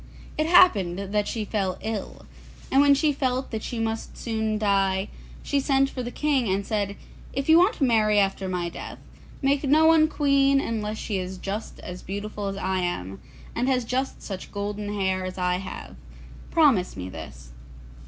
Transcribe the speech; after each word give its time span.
It 0.35 0.47
happened 0.47 0.97
that 1.13 1.27
she 1.27 1.45
fell 1.45 1.77
ill, 1.79 2.25
and 2.71 2.81
when 2.81 2.95
she 2.95 3.13
felt 3.13 3.51
that 3.51 3.61
she 3.61 3.77
must 3.77 4.17
soon 4.17 4.57
die, 4.57 5.09
she 5.43 5.59
sent 5.59 5.91
for 5.91 6.01
the 6.01 6.09
King, 6.09 6.51
and 6.51 6.65
said, 6.65 6.95
'If 7.33 7.47
you 7.47 7.59
want 7.59 7.75
to 7.75 7.83
marry 7.83 8.17
after 8.17 8.49
my 8.49 8.67
death, 8.67 8.97
make 9.43 9.63
no 9.63 9.85
one 9.85 10.07
queen 10.07 10.59
unless 10.59 10.97
she 10.97 11.19
is 11.19 11.37
just 11.37 11.79
as 11.81 12.01
beautiful 12.01 12.47
as 12.47 12.57
I 12.57 12.79
am, 12.79 13.21
and 13.55 13.67
has 13.69 13.85
just 13.85 14.23
such 14.23 14.51
golden 14.51 14.91
hair 14.91 15.23
as 15.23 15.37
I 15.37 15.57
have. 15.57 15.95
Promise 16.49 16.97
me 16.97 17.07
this. 17.07 17.51